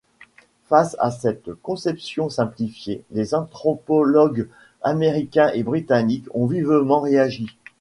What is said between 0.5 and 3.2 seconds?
Face à cette conception simplifiée,